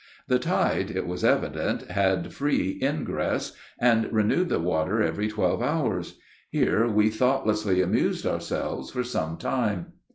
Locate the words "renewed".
4.11-4.49